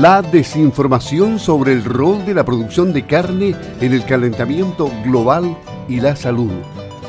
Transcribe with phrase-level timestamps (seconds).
[0.00, 5.56] La desinformación sobre el rol de la producción de carne en el calentamiento global
[5.88, 6.52] y la salud.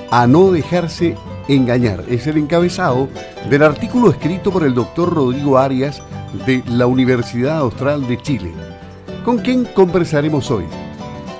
[0.10, 1.16] A no dejarse
[1.48, 2.04] engañar.
[2.10, 3.07] Es el encabezado
[3.48, 6.02] del artículo escrito por el doctor Rodrigo Arias
[6.48, 8.52] de la Universidad Austral de Chile.
[9.24, 10.64] ¿Con quién conversaremos hoy?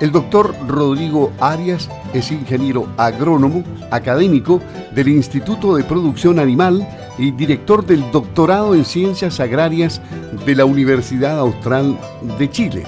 [0.00, 4.60] El doctor Rodrigo Arias es ingeniero agrónomo, académico
[4.94, 6.86] del Instituto de Producción Animal
[7.20, 10.00] y director del doctorado en Ciencias Agrarias
[10.46, 11.98] de la Universidad Austral
[12.38, 12.84] de Chile.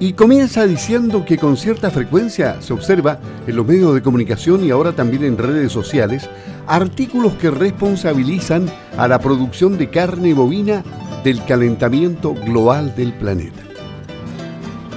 [0.00, 4.70] Y comienza diciendo que con cierta frecuencia se observa en los medios de comunicación y
[4.70, 6.28] ahora también en redes sociales
[6.66, 8.66] artículos que responsabilizan
[8.96, 10.82] a la producción de carne bovina
[11.22, 13.62] del calentamiento global del planeta.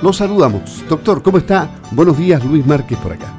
[0.01, 0.83] Los saludamos.
[0.89, 1.69] Doctor, ¿cómo está?
[1.91, 3.31] Buenos días, Luis Márquez por acá.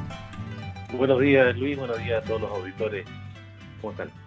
[0.97, 1.77] Buenos días, Luis.
[1.77, 3.05] Buenos días a todos los auditores.
[3.81, 4.24] ¿Cómo están?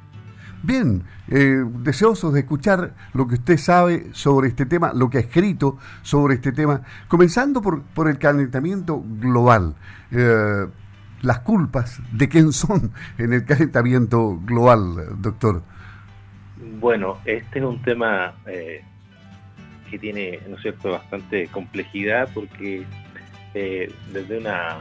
[0.63, 5.21] Bien, eh, deseosos de escuchar lo que usted sabe sobre este tema, lo que ha
[5.21, 9.77] escrito sobre este tema, comenzando por, por el calentamiento global.
[10.11, 10.67] Eh,
[11.23, 15.63] las culpas de quién son en el calentamiento global, doctor.
[16.81, 18.83] Bueno, este es un tema eh,
[19.91, 22.85] que tiene, ¿no es cierto?, bastante complejidad porque
[24.13, 24.79] desde una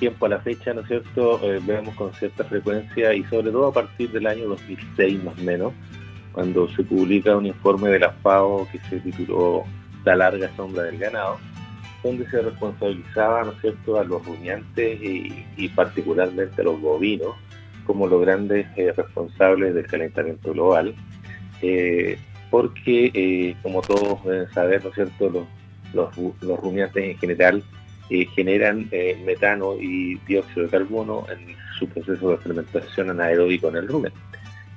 [0.00, 3.68] tiempo a la fecha, ¿no es cierto?, eh, vemos con cierta frecuencia y sobre todo
[3.68, 5.72] a partir del año 2006 más o menos,
[6.32, 9.64] cuando se publica un informe de la FAO que se tituló
[10.04, 11.38] La larga sombra del ganado,
[12.02, 17.36] donde se responsabilizaba, ¿no es cierto?, a los rumiantes y, particularmente a los bovinos
[17.86, 20.94] como los grandes eh, responsables del calentamiento global,
[21.60, 22.18] eh,
[22.50, 25.46] porque, como todos deben saber, ¿no es cierto?, los,
[25.92, 27.62] los, los rumiantes en general
[28.10, 33.76] eh, generan eh, metano y dióxido de carbono en su proceso de fermentación anaeróbico en
[33.76, 34.12] el rumen,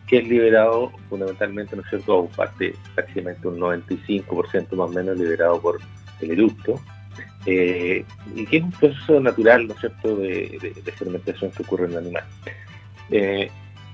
[0.05, 5.59] que es liberado fundamentalmente, ¿no es cierto?, parte prácticamente un 95% más o menos liberado
[5.59, 5.79] por
[6.21, 6.79] el eructo,
[7.47, 11.91] eh, y que es un proceso natural, ¿no es cierto?, de, fermentación que ocurre en
[11.91, 12.23] el animal.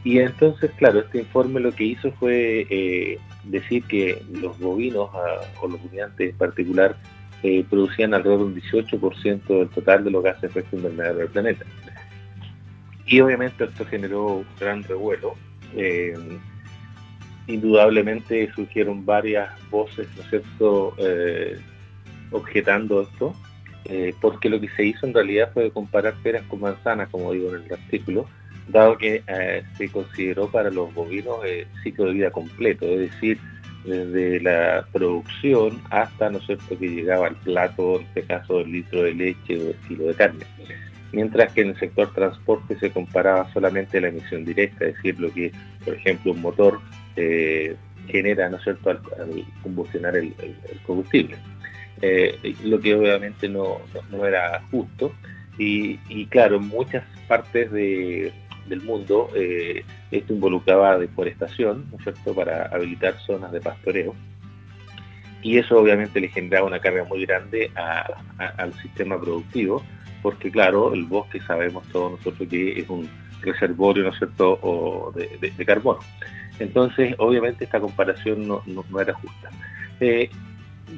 [0.03, 5.67] y entonces, claro, este informe lo que hizo fue decir que los bovinos, ah, o
[5.69, 6.97] los rumiantes en particular,
[7.41, 11.29] eh, producían alrededor de un 18% del total de los gases de efecto invernadero del
[11.29, 11.65] planeta.
[13.05, 15.35] Y obviamente esto generó un gran revuelo.
[15.75, 16.13] Eh,
[17.47, 21.59] indudablemente surgieron varias voces, ¿no es cierto?, eh,
[22.31, 23.33] objetando esto,
[24.21, 27.63] porque lo que se hizo en realidad fue comparar peras con manzanas, como digo en
[27.63, 28.27] el artículo,
[28.67, 29.23] dado que
[29.77, 33.39] se consideró para los bovinos el ciclo de vida completo, es decir,
[33.83, 38.71] desde la producción hasta, ¿no es cierto?, que llegaba al plato, en este caso, el
[38.71, 40.45] litro de leche o el kilo de carne.
[41.11, 45.33] Mientras que en el sector transporte se comparaba solamente la emisión directa, es decir, lo
[45.33, 45.51] que,
[45.83, 46.79] por ejemplo, un motor
[47.15, 47.75] eh,
[48.07, 48.99] genera, ¿no es cierto?, al,
[49.63, 50.33] combustionar el,
[50.85, 51.37] combustible.
[52.01, 53.79] Eh, lo que obviamente no,
[54.11, 55.13] no, era justo.
[55.57, 58.31] Y, claro, muchas partes de,
[58.69, 64.15] del mundo, eh, esto involucraba deforestación, ¿no es cierto?, para habilitar zonas de pastoreo.
[65.41, 69.83] Y eso obviamente le generaba una carga muy grande al sistema productivo,
[70.21, 73.09] porque claro, el bosque sabemos todos nosotros que es un
[73.41, 75.99] reservorio, ¿no es cierto?, o de, carbono.
[76.59, 78.61] Entonces, obviamente esta comparación no,
[78.99, 79.49] era justa.
[80.01, 80.29] Eh,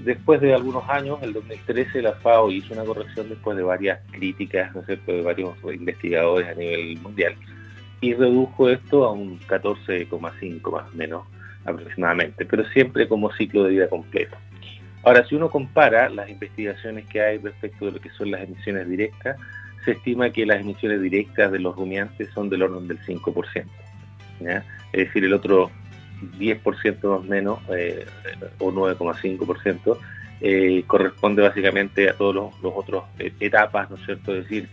[0.03, 4.73] después de algunos años, el 2013, la FAO hizo una corrección después de varias críticas,
[4.75, 7.35] ¿no cierto?, de varios investigadores a nivel mundial,
[8.01, 11.23] y redujo esto a un 14,5 más o menos
[11.63, 14.35] aproximadamente, pero siempre como ciclo de vida completo.
[15.03, 18.87] Ahora, si uno compara las investigaciones que hay respecto de lo que son las emisiones
[18.89, 19.37] directas,
[19.85, 23.65] se estima que las emisiones directas de los rumiantes son del orden del 5%.
[24.93, 25.71] Es decir, el otro
[26.37, 28.05] 10% más o menos, eh,
[28.59, 29.97] o 9,5%,
[30.41, 34.33] eh, corresponde básicamente a todos los, los otros eh, etapas, ¿no es cierto?
[34.33, 34.67] Decir,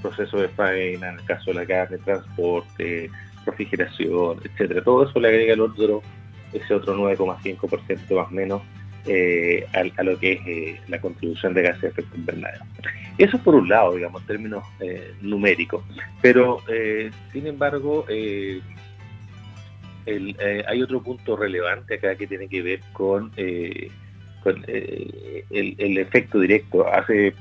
[0.00, 3.10] proceso de faena, en el caso de la carne, transporte,
[3.46, 4.82] refrigeración, etcétera.
[4.82, 6.02] Todo eso le agrega el otro,
[6.52, 8.62] ese otro 9,5% más o menos
[9.06, 12.64] eh, a, lo que es eh, la contribución de gases de efecto invernadero.
[13.16, 15.82] Eso por un lado, digamos, en términos eh, numéricos.
[16.20, 16.62] Pero,
[17.32, 18.62] sin embargo, hay
[20.82, 23.30] otro punto relevante acá que tiene que ver con,
[24.42, 26.86] con el, el, efecto directo.
[26.86, 27.34] Hace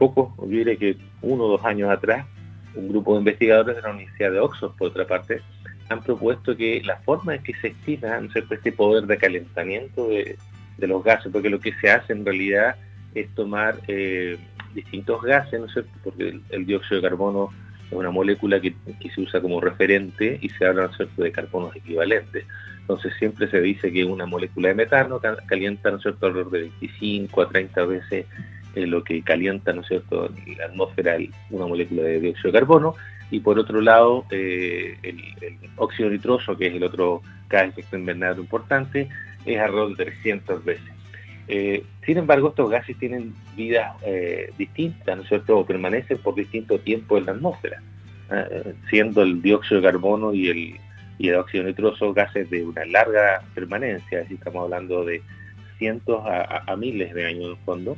[0.00, 2.26] poco, yo que uno o dos años atrás,
[2.74, 5.42] un grupo de investigadores de la Universidad de Oxford, por otra parte,
[5.90, 10.38] han propuesto que la forma en que se estima este poder de calentamiento de,
[10.78, 12.76] los gases, porque lo que se hace en realidad
[13.14, 14.38] es tomar eh,
[14.74, 15.90] distintos gases, ¿no es cierto?
[16.02, 17.50] porque el, dióxido de carbono
[17.86, 18.74] es una molécula que,
[19.14, 22.46] se usa como referente y se habla ¿no de carbonos equivalentes.
[22.80, 26.26] Entonces siempre se dice que una molécula de metano calienta ¿no cierto?
[26.26, 28.26] alrededor de 25 a 30 veces
[28.74, 30.30] lo que calienta ¿no cierto?
[30.56, 31.16] la atmósfera
[31.50, 32.94] una molécula de dióxido de carbono
[33.30, 35.20] y por otro lado eh, el,
[35.76, 39.08] óxido nitroso, que es el otro gas efecto invernadero importante,
[39.44, 40.92] es alrededor de 300 veces.
[41.48, 46.34] Eh, sin embargo, estos gases tienen vidas eh, distintas, ¿no es cierto?, o permanecen por
[46.34, 47.82] distinto tiempo en la atmósfera,
[48.88, 50.80] siendo el dióxido de carbono y el,
[51.18, 55.20] y el óxido nitroso gases de una larga permanencia, es estamos hablando de
[55.78, 57.96] cientos a, miles de años en fondo.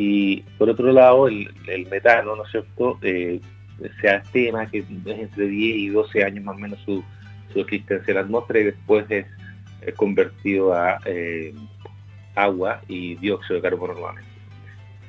[0.00, 1.50] Y por otro lado, el,
[1.90, 3.40] metano, ¿no es cierto?, se
[4.02, 7.04] estima que es entre 10 y 12 años más o menos su,
[7.52, 9.26] su existencia en la atmósfera y después es,
[9.96, 10.98] convertido a
[12.34, 14.30] agua y dióxido de carbono nuevamente.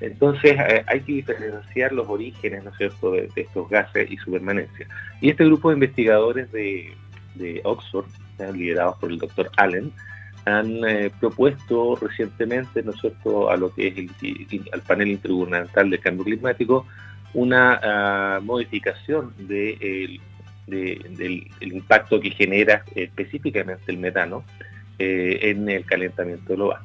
[0.01, 4.31] Entonces eh, hay que diferenciar los orígenes, ¿no es cierto?, de, estos gases y su
[4.31, 4.87] permanencia.
[5.21, 6.93] Y este grupo de investigadores de,
[7.63, 8.07] Oxford,
[8.39, 9.93] eh, liderados por el doctor Allen,
[10.45, 14.09] han eh, propuesto recientemente, ¿no es cierto?, a lo que es el,
[14.71, 16.85] al panel intergubernamental del cambio climático,
[17.33, 20.19] una ah, modificación de,
[20.67, 24.43] del impacto que genera específicamente el metano
[24.99, 26.81] en el calentamiento global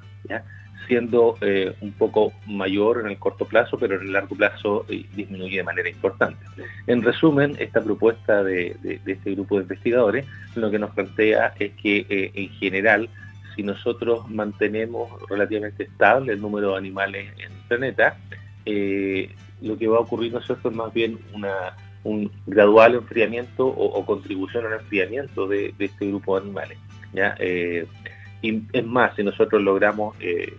[0.87, 5.05] siendo eh, un poco mayor en el corto plazo, pero en el largo plazo eh,
[5.15, 6.45] disminuye de manera importante.
[6.87, 8.77] En resumen, esta propuesta de,
[9.07, 13.09] este grupo de investigadores lo que nos plantea es que eh, en general,
[13.57, 18.19] si nosotros mantenemos relativamente estable el número de animales en el planeta,
[19.63, 21.75] lo que va a ocurrir nosotros es más bien una,
[22.05, 26.79] un gradual enfriamiento o, contribución al enfriamiento de, este grupo de animales.
[27.13, 27.35] ¿ya?
[28.43, 30.53] Y es más, si nosotros logramos eh,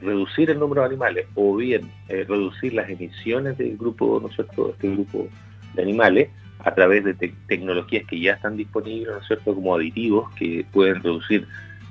[0.00, 4.70] reducir el número de animales o bien eh, reducir las emisiones del grupo, ¿no cierto?,
[4.70, 5.28] este grupo
[5.74, 6.30] de animales
[6.60, 7.14] a través de
[7.46, 11.46] tecnologías que ya están disponibles, ¿no es cierto?, como aditivos que pueden reducir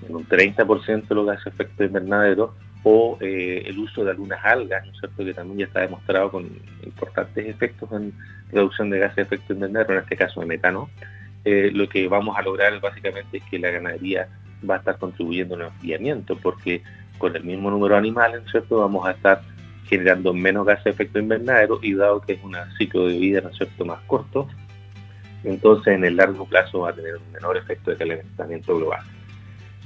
[0.07, 2.53] en un 30% los gases de efecto invernadero
[2.83, 6.31] o eh, el uso de algunas algas, ¿no es cierto?, que también ya está demostrado
[6.31, 6.49] con
[6.83, 8.13] importantes efectos en
[8.51, 10.89] reducción de gases de efecto invernadero, en este caso de metano.
[11.45, 14.27] lo que vamos a lograr básicamente es que la ganadería
[14.69, 16.81] va a estar contribuyendo en el enfriamiento, porque
[17.17, 19.41] con el mismo número de animales, cierto?, vamos a estar
[19.87, 23.49] generando menos gases de efecto invernadero y dado que es un ciclo de vida, ¿no
[23.49, 24.47] es cierto?, más corto,
[25.43, 29.01] entonces en el largo plazo va a tener un menor efecto de calentamiento global.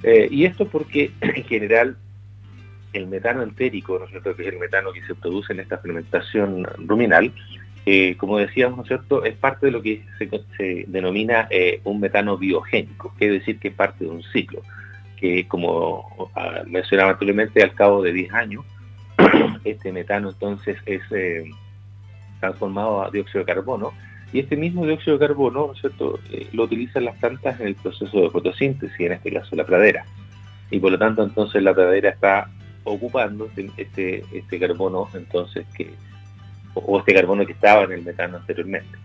[0.03, 1.97] Eh, y esto porque en general
[2.93, 5.77] el metano entérico, ¿no es cierto?, que es el metano que se produce en esta
[5.77, 7.31] fermentación ruminal,
[7.85, 11.99] eh, como decíamos, ¿no es cierto?, es parte de lo que se, denomina eh, un
[11.99, 14.61] metano biogénico, que es decir, que es parte de un ciclo,
[15.17, 18.65] que como ah, mencionaba anteriormente, al cabo de 10 años,
[19.63, 21.49] este metano entonces es eh,
[22.39, 23.93] transformado a dióxido de carbono,
[24.33, 26.19] y este mismo dióxido de carbono, ¿no cierto?,
[26.51, 30.05] lo utilizan las plantas en el proceso de fotosíntesis, en este caso la pradera,
[30.69, 32.49] y por lo tanto entonces la pradera está
[32.83, 35.93] ocupando este, este, este carbono entonces que
[36.73, 38.97] o este carbono que estaba en el metano anteriormente.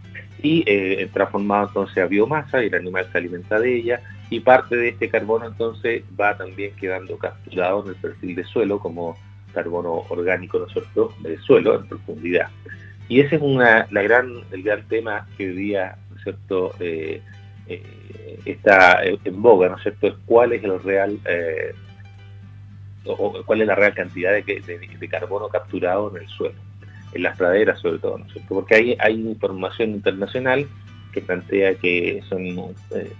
[0.42, 4.76] Y eh, transformado entonces a biomasa y el animal se alimenta de ella y parte
[4.76, 9.16] de este carbono entonces va también quedando capturado en el perfil de suelo como
[9.54, 12.48] carbono orgánico, ¿no es cierto?, del suelo en profundidad.
[13.12, 16.74] Y ese es una, la gran, el gran tema que hoy día, ¿no es cierto?,
[16.80, 17.20] eh,
[17.68, 21.18] eh, está en boga, ¿no es cierto?, cuál es el real,
[23.04, 26.54] o, cuál es la real cantidad de carbono capturado en el suelo
[27.14, 28.54] en las praderas sobre todo, ¿no es cierto?
[28.54, 30.66] Porque hay, hay información internacional
[31.12, 33.12] que plantea que son eh,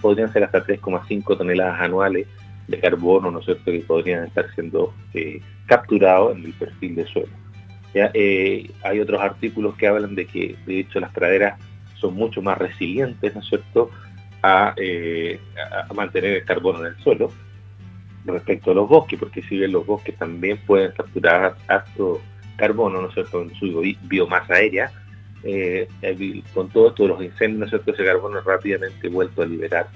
[0.00, 2.26] podrían ser hasta 3,5 toneladas anuales
[2.68, 7.06] de carbono, ¿no es cierto?, que podrían estar siendo eh, capturados en el perfil de
[7.06, 7.45] suelo.
[7.96, 11.58] Eh, hay otros artículos que hablan de que, de hecho, las praderas
[11.94, 13.90] son mucho más resilientes, ¿no es cierto?,
[14.42, 14.74] a,
[15.88, 17.32] a, mantener el carbono en el suelo
[18.24, 22.20] respecto a los bosques, porque si bien los bosques también pueden capturar alto
[22.56, 24.90] carbono, ¿no es cierto?, en su biomasa aérea,
[25.42, 25.88] eh,
[26.52, 29.88] con todo esto de los incendios, ¿no es cierto?, ese carbono rápidamente vuelto a liberar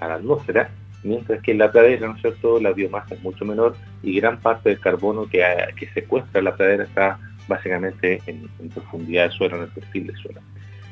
[0.00, 0.70] a la atmósfera,
[1.02, 4.38] mientras que en la pradera, ¿no es cierto?, la biomasa es mucho menor y gran
[4.40, 5.44] parte del carbono que,
[5.76, 7.18] que secuestra la pradera está
[7.48, 10.40] básicamente en, profundidad de suelo, en el perfil de suelo.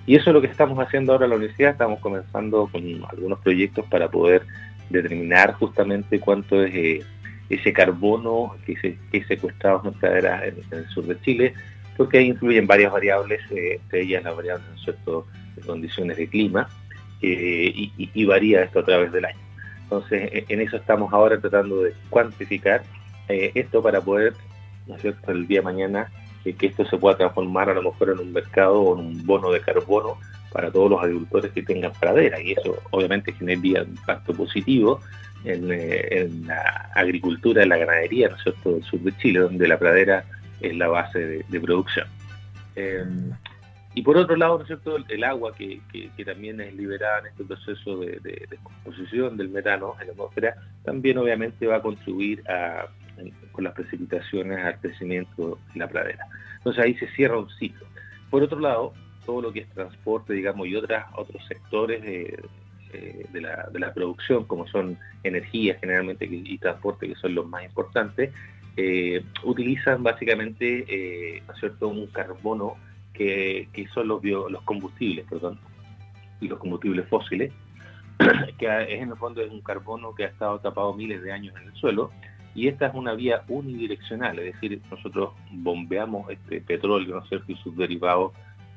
[0.07, 3.41] Y eso es lo que estamos haciendo ahora en la universidad, estamos comenzando con algunos
[3.41, 4.43] proyectos para poder
[4.91, 6.75] determinar justamente cuánto es...
[6.75, 7.07] Eh,
[7.49, 11.55] ese carbono que, se, que es secuestrado en pradera en, el sur de Chile,
[11.97, 16.69] porque ahí influyen varias variables, eh, entre ellas las variables de condiciones de clima,
[17.23, 19.39] eh, y, varía esto a través del año.
[19.85, 22.83] Entonces, e, en eso estamos ahora tratando de cuantificar
[23.29, 24.35] eh, esto para poder,
[24.87, 26.11] ¿no es cierto?, el día de mañana
[26.55, 29.51] que esto se pueda transformar a lo mejor en un mercado o en un bono
[29.51, 30.19] de carbono
[30.53, 35.01] para todos los agricultores que tengan pradera y eso obviamente generaría un impacto positivo
[35.45, 39.69] en, eh, la agricultura, en la ganadería, ¿no es cierto?, del sur de Chile, donde
[39.69, 40.25] la pradera
[40.61, 42.07] es la base de, producción.
[42.75, 43.31] Em,
[43.95, 45.81] y por otro lado, ¿no es cierto?, el, agua que,
[46.25, 51.19] también es liberada en este proceso de, de, descomposición del metano en la atmósfera, también
[51.19, 52.87] obviamente va a contribuir a,
[53.53, 56.27] con las precipitaciones al crecimiento de la pradera.
[56.59, 57.87] Entonces ahí se cierra un ciclo.
[58.31, 58.93] Por otro lado,
[59.25, 62.39] todo lo que es transporte, digamos, y otras, otros sectores de,
[63.41, 68.33] la, producción, como son energía generalmente y transporte, que son los más importantes,
[68.77, 72.77] eh, utilizan básicamente, eh, ¿no es cierto?, un carbono
[73.13, 75.59] que, son los, los combustibles, perdón,
[76.41, 77.53] y los combustibles fósiles,
[78.59, 81.55] que es en el fondo es un carbono que ha estado tapado miles de años
[81.61, 82.11] en el suelo,
[82.57, 87.53] y esta es una vía unidireccional, es decir, nosotros bombeamos este petróleo, ¿no es cierto?,
[87.53, 88.33] y sus derivados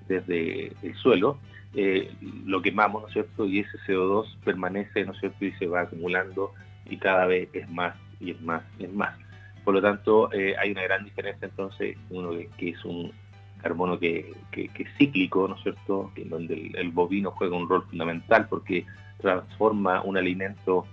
[0.09, 1.39] desde el suelo,
[1.73, 2.11] eh,
[2.45, 5.81] lo quemamos, ¿no es cierto?, y ese CO2 permanece, ¿no es cierto?, y se va
[5.81, 6.51] acumulando
[6.89, 9.17] y cada vez es más y es más y es más.
[9.63, 13.13] Por lo tanto, eh, hay una gran diferencia entonces, uno que, es un
[13.61, 18.45] carbono que, es cíclico, ¿no es cierto?, en donde el, bovino juega un rol fundamental
[18.49, 18.85] porque
[19.21, 20.85] transforma un alimento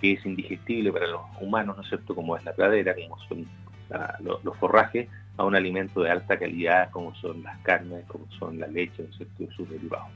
[0.00, 3.46] que es indigestible para los humanos, ¿no es cierto?, como es la pradera, como son
[4.20, 8.66] los, forrajes, a un alimento de alta calidad, como son las carnes, como son la
[8.66, 10.08] leche, ¿no es cierto?, y sus derivados.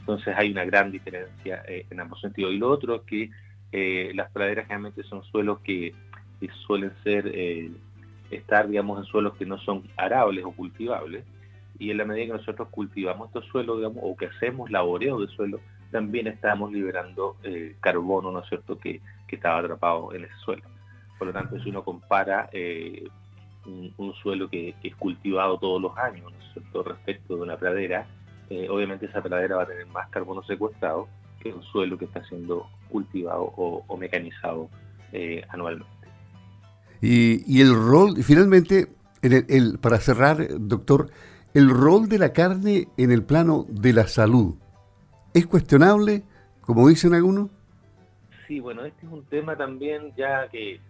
[0.00, 2.52] Entonces hay una gran diferencia eh, en ambos sentidos.
[2.52, 3.30] Y lo otro es que
[3.72, 5.94] eh, las praderas generalmente son suelos que,
[6.66, 7.70] suelen ser, eh,
[8.30, 11.24] estar, digamos, en suelos que no son arables o cultivables.
[11.78, 15.28] Y en la medida que nosotros cultivamos estos suelos, digamos, o que hacemos laboreo de
[15.28, 15.60] suelo,
[15.90, 20.64] también estamos liberando eh, carbono, ¿no es cierto?, que, estaba atrapado en ese suelo.
[21.16, 23.08] Por lo tanto, si uno compara eh,
[23.64, 28.08] un, suelo que, es cultivado todos los años, ¿no es cierto?, respecto de una pradera,
[28.48, 31.08] eh, obviamente esa pradera va a tener más carbono secuestrado
[31.40, 34.68] que un suelo que está siendo cultivado o, mecanizado
[35.48, 35.88] anualmente.
[37.00, 38.88] Y, el rol, finalmente,
[39.22, 41.10] el, para cerrar, doctor,
[41.54, 44.56] el rol de la carne en el plano de la salud.
[45.32, 46.24] ¿Es cuestionable,
[46.60, 47.50] como dicen algunos?
[48.48, 50.80] Sí, bueno, este es un tema también ya que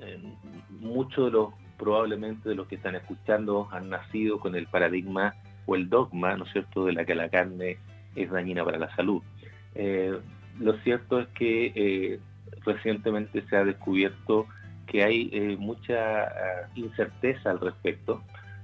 [0.00, 0.22] eh,
[0.68, 5.74] muchos de los, probablemente de los que están escuchando han nacido con el paradigma o
[5.74, 7.78] el dogma, ¿no es cierto?, de la que la carne
[8.14, 9.22] es dañina para la salud.
[9.74, 10.18] Eh,
[10.58, 12.20] lo cierto es que eh,
[12.66, 14.46] recientemente se ha descubierto
[14.86, 18.22] que hay mucha ah, incerteza al respecto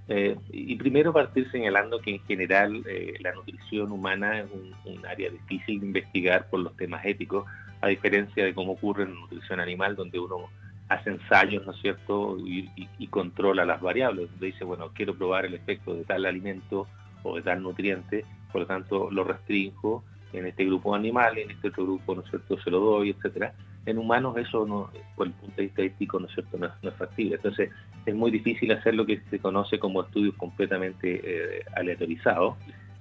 [0.09, 4.47] eh, y primero partir señalando que en general eh, la nutrición humana es
[4.85, 7.47] un, área difícil de investigar por los temas éticos,
[7.81, 10.49] a diferencia de cómo ocurre en la nutrición animal, donde uno
[10.89, 12.69] hace ensayos, ¿no es cierto?, y,
[13.09, 16.89] controla las variables, donde dice, bueno, quiero probar el efecto de tal alimento
[17.23, 21.69] o de tal nutriente, por lo tanto lo restringo en este grupo animal, en este
[21.69, 23.55] otro grupo, ¿no es cierto?, se lo doy, etcétera
[23.87, 26.95] en humanos eso no, por el punto de vista ético no es cierto no, es
[26.95, 27.71] factible entonces
[28.07, 32.57] es muy difícil hacer lo que se conoce como estudios completamente eh, aleatorizados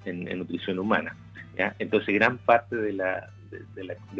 [0.05, 1.15] en, nutrición humana
[1.79, 3.01] entonces gran parte del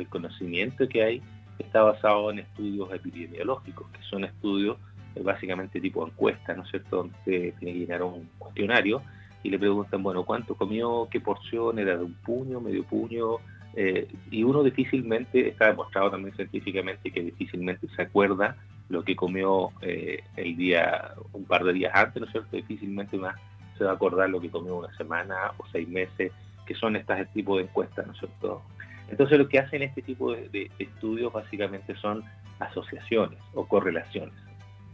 [0.09, 1.21] conocimiento que hay
[1.59, 4.77] está basado en estudios epidemiológicos que son estudios
[5.15, 9.01] eh, básicamente tipo encuesta no es cierto donde tiene que llenar un cuestionario
[9.41, 13.39] y le preguntan bueno cuánto comió qué porción era de un puño medio puño
[13.75, 18.55] eh, y uno difícilmente, está demostrado también científicamente que difícilmente se acuerda
[18.89, 22.55] lo que comió eh, el día, un par de días antes, ¿no es cierto?
[22.55, 23.35] Difícilmente más
[23.77, 26.31] se va a acordar lo que comió una semana o seis meses,
[26.65, 28.61] que son este tipo de encuestas, ¿no es cierto?
[29.09, 32.23] Entonces lo que hacen este tipo de, estudios básicamente son
[32.59, 34.33] asociaciones o correlaciones.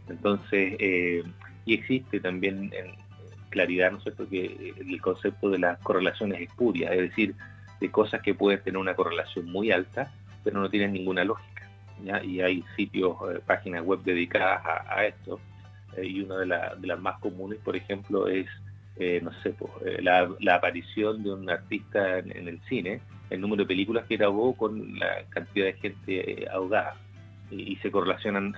[0.08, 1.22] Entonces, eh,
[1.64, 2.94] y existe también en
[3.50, 7.34] claridad, ¿no es cierto?, que el concepto de las correlaciones espurias, es decir,
[7.80, 11.59] de cosas que pueden tener una correlación muy alta, pero no tienen ninguna lógica.
[12.24, 15.40] Y hay sitios, eh, páginas web dedicadas a, esto.
[15.96, 18.46] Eh, y una de, las más comunes, por ejemplo, es,
[18.96, 19.54] eh, no sé,
[20.00, 24.98] la, aparición de un artista en, el cine, el número de películas que grabó con
[24.98, 26.96] la cantidad de gente ahogada.
[27.50, 28.54] Y, se correlacionan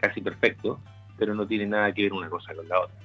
[0.00, 0.80] casi perfecto,
[1.16, 2.96] pero no tiene nada que ver una cosa con la otra.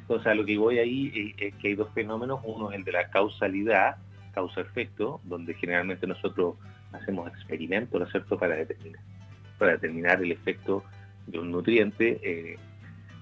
[0.00, 2.40] Entonces, a lo que voy ahí es que hay dos fenómenos.
[2.44, 3.96] Uno es el de la causalidad,
[4.32, 6.56] causa-efecto, donde generalmente nosotros
[6.92, 9.00] hacemos experimentos, ¿no es cierto?, para determinar,
[9.58, 10.84] para determinar el efecto
[11.26, 12.56] de un nutriente, eh,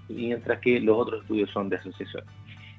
[0.09, 2.25] mientras que los otros estudios son de asociación.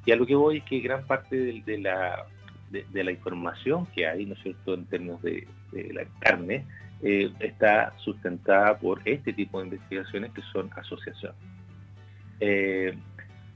[0.05, 2.25] Y a lo que voy es que gran parte de, la,
[2.69, 5.47] de, la información que hay, ¿no es cierto?, en términos de,
[5.93, 6.65] la carne,
[7.01, 11.33] eh, está sustentada por este tipo de investigaciones que son asociación.
[12.39, 12.95] Eh,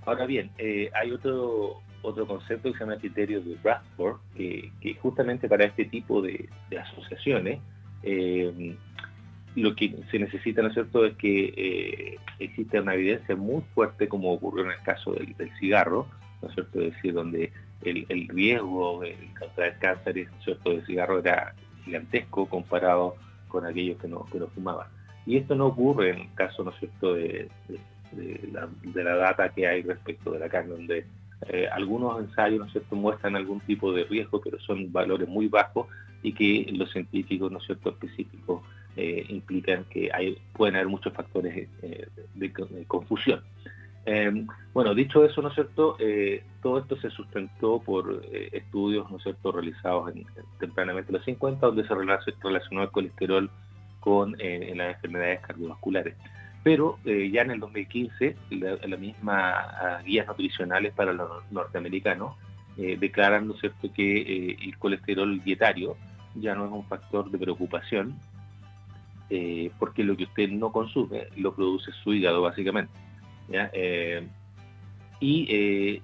[0.06, 0.52] Ahora bien,
[0.94, 4.72] hay otro otro concepto que se llama criterio de Bradford, que,
[5.02, 6.48] justamente para este tipo de,
[6.78, 7.60] asociaciones
[8.04, 8.76] eh,
[9.56, 14.08] lo que se necesita, ¿no es cierto?, es que eh, existe una evidencia muy fuerte,
[14.08, 16.08] como ocurrió en el caso del, cigarro,
[16.42, 17.52] ¿no es cierto?, es decir, donde
[17.84, 23.16] el, riesgo de contraer cáncer, ¿no cierto?, del cigarro era gigantesco comparado
[23.48, 24.88] con aquellos que no, que no fumaban.
[25.26, 27.50] Y esto no ocurre en el caso, ¿no es cierto?, de,
[28.52, 31.06] la, data que hay respecto de la carne, donde
[31.48, 35.88] eh, algunos ensayos, ¿no cierto?, muestran algún tipo de riesgo, pero son valores muy bajos
[36.24, 38.64] y que los científicos, ¿no cierto?, específicos
[38.96, 40.10] eh, implican que
[40.54, 43.42] pueden haber muchos factores eh, de, confusión.
[44.74, 45.98] bueno, dicho eso, ¿no es cierto?,
[46.64, 50.26] todo esto se sustentó por estudios, ¿no cierto?, realizados en,
[50.60, 53.52] tempranamente en los 50, donde se relacionó el colesterol
[54.00, 56.16] con las enfermedades cardiovasculares.
[56.66, 62.36] Pero eh, ya en el 2015, la, misma ah, guías nutricionales para los norteamericanos
[62.76, 65.96] eh, declaran, ¿no cierto?, que eh, el colesterol dietario
[66.34, 68.18] ya no es un factor de preocupación,
[69.78, 72.92] porque lo que usted no consume lo produce su hígado, básicamente.
[75.20, 76.02] Y,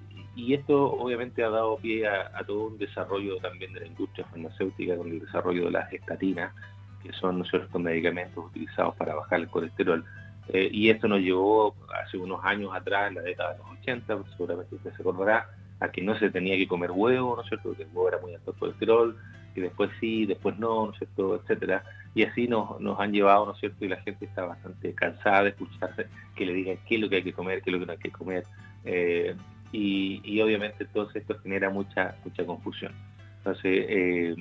[0.54, 5.08] esto obviamente ha dado pie a, todo un desarrollo también de la industria farmacéutica con
[5.08, 6.54] el desarrollo de las estatinas,
[7.02, 10.04] que son ¿no medicamentos utilizados para bajar el colesterol.
[10.48, 14.18] Eh, y esto nos llevó hace unos años atrás, en la década de los 80,
[14.30, 15.48] seguramente usted se acordará,
[15.80, 17.70] a que no se tenía que comer huevo, ¿no es cierto?
[17.70, 19.16] Porque el huevo era muy alto colesterol,
[19.54, 21.36] y después sí, después no, ¿no es cierto?
[21.36, 21.84] Etcétera.
[22.14, 23.84] Y así nos, nos han llevado, ¿no es cierto?
[23.84, 27.16] Y la gente está bastante cansada de escucharse que le digan qué es lo que
[27.16, 28.44] hay que comer, qué es lo que no hay que comer.
[28.84, 29.34] Eh,
[29.72, 32.92] y, y, obviamente entonces esto genera mucha, mucha confusión.
[33.38, 34.36] Entonces, eh,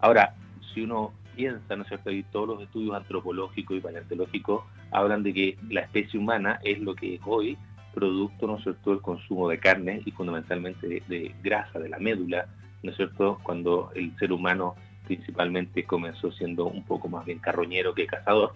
[0.00, 0.34] ahora,
[0.74, 2.10] si uno piensa, ¿no es cierto?
[2.10, 6.94] Y todos los estudios antropológicos y paleontológicos hablan de que la especie humana es lo
[6.94, 7.56] que es hoy,
[7.94, 12.46] producto, ¿no es cierto?, del consumo de carne y fundamentalmente de, grasa, de la médula,
[12.82, 14.76] ¿no es cierto?, cuando el ser humano
[15.06, 18.52] principalmente comenzó siendo un poco más bien carroñero que cazador.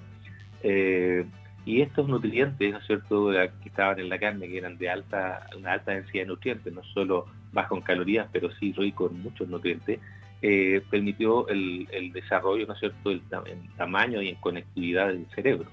[0.63, 1.25] Eh,
[1.65, 5.47] y estos nutrientes, ¿no es cierto?, que estaban en la carne, que eran de alta,
[5.57, 9.49] una alta densidad de nutrientes, no solo bajo en calorías, pero sí rico en muchos
[9.49, 9.99] nutrientes,
[10.41, 15.69] eh, permitió el, desarrollo, ¿no es cierto?, en tamaño y en conectividad del cerebro.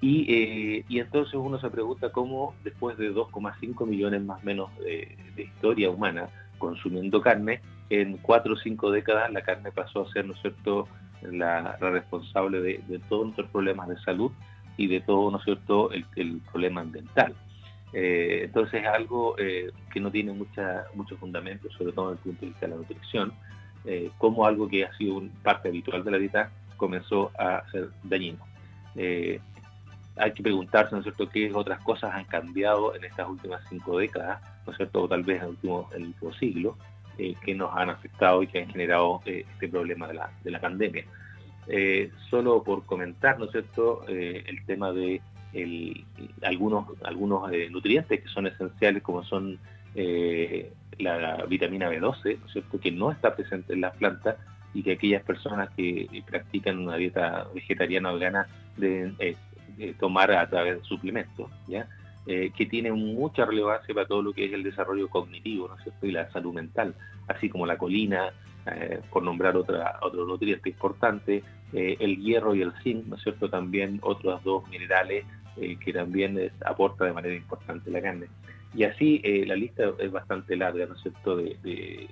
[0.00, 4.70] Y, eh, y, entonces uno se pregunta cómo después de 2,5 millones más o menos
[4.78, 10.26] de, historia humana consumiendo carne, en 4 o 5 décadas la carne pasó a ser,
[10.26, 10.88] ¿no es cierto?,
[11.22, 14.30] la, responsable de, todos nuestros problemas de salud
[14.76, 17.34] y de todo, ¿no es cierto?, el, problema ambiental.
[17.92, 22.40] Eh, entonces es algo que no tiene mucha, mucho fundamento, sobre todo desde el punto
[22.40, 23.32] de vista de la nutrición,
[23.86, 28.38] eh, como algo que ha sido parte habitual de la dieta comenzó a ser dañino.
[28.96, 29.40] Eh,
[30.16, 34.40] hay que preguntarse, ¿no cierto?, qué otras cosas han cambiado en estas últimas cinco décadas,
[34.64, 36.76] ¿no es cierto?, o tal vez en el último, siglo,
[37.18, 40.60] eh, que nos han afectado y que han generado este problema de la, de la
[40.60, 41.04] pandemia.
[42.30, 45.20] solo por comentar, ¿no es cierto?, el tema de
[46.42, 49.58] algunos, algunos nutrientes que son esenciales, como son
[50.98, 54.36] la vitamina B12, ¿no cierto?, que no está presente en las plantas
[54.74, 59.36] y que aquellas personas que practican una dieta vegetariana o vegana deben eh,
[59.78, 61.88] eh, tomar a través de suplementos, ¿ya?
[62.26, 65.82] Eh, que tienen mucha relevancia para todo lo que es el desarrollo cognitivo, ¿no es
[65.82, 66.94] cierto?, y la salud mental,
[67.28, 68.32] así como la colina,
[69.10, 73.98] por nombrar otra, otro nutriente importante, el hierro y el zinc, ¿no es cierto?, también
[74.00, 75.26] otros dos minerales
[75.84, 78.26] que también aporta de manera importante la carne.
[78.74, 82.08] Y así eh, la lista es bastante larga, ¿no es cierto?, de,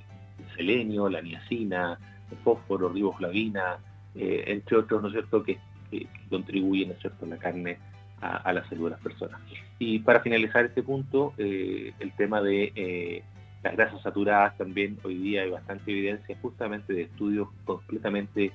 [0.57, 1.99] selenio, la niacina,
[2.37, 3.79] fósforo, riboflavina,
[4.15, 5.59] eh, entre otros, ¿no es cierto?, que,
[6.31, 7.79] contribuyen, ¿no cierto?, la carne
[8.21, 9.41] a, la salud de las personas.
[9.79, 13.23] Y para finalizar este punto, eh, el tema de
[13.63, 18.53] las grasas saturadas también hoy día hay bastante evidencia justamente de estudios completamente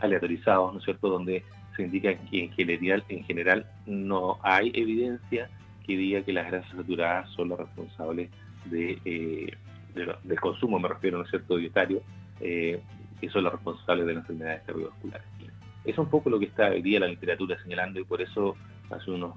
[0.00, 1.42] aleatorizados, ¿no es cierto?, donde
[1.76, 5.48] se indica que en general, en general no hay evidencia
[5.86, 8.30] que diga que las grasas saturadas son las responsables
[8.64, 9.52] de, eh,
[9.94, 12.02] del consumo, me refiero, ¿no es cierto?, dietario,
[12.40, 12.80] eh,
[13.20, 15.26] que son las responsables de las enfermedades cardiovasculares.
[15.84, 18.56] Es un poco lo que está hoy día la literatura señalando y por eso
[18.90, 19.34] hace unos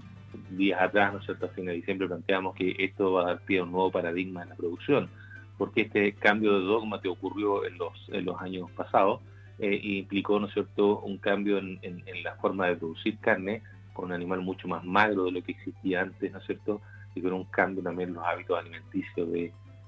[0.51, 3.39] días atrás, ¿no es cierto?, a fin de diciembre planteamos que esto va a dar
[3.41, 5.09] pie a un nuevo paradigma en la producción,
[5.57, 9.21] porque este cambio de dogma que ocurrió en los, en los años pasados
[9.59, 13.61] eh, implicó, ¿no es cierto?, un cambio en, en la forma de producir carne
[14.03, 16.81] un animal mucho más magro de lo que existía antes, ¿no es cierto?
[17.15, 19.31] Y con un cambio también en los hábitos alimenticios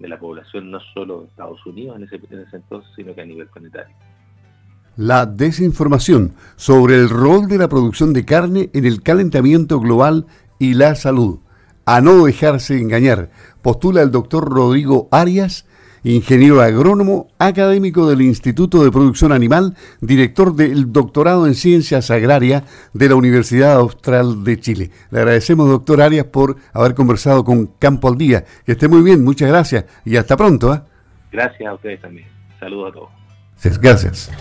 [0.01, 3.21] de, la población, no solo de Estados Unidos en ese, en ese entonces, sino que
[3.21, 3.95] a nivel planetario.
[4.97, 10.25] La desinformación sobre el rol de la producción de carne en el calentamiento global
[10.59, 11.39] y la salud.
[11.85, 13.31] a no dejarse engañar.
[13.61, 15.65] Postula el doctor Rodrigo Arias,
[16.03, 23.09] ingeniero agrónomo, académico del Instituto de Producción Animal, director del doctorado en Ciencias Agrarias de
[23.09, 24.91] la Universidad Austral de Chile.
[25.11, 28.45] Le agradecemos, doctor Arias, por haber conversado con Campo al Día.
[28.65, 30.73] Que esté muy bien, muchas gracias y hasta pronto.
[30.73, 30.81] ¿eh?
[31.31, 32.27] Gracias a ustedes también.
[32.59, 33.79] Saludos a todos.
[33.79, 34.31] Gracias.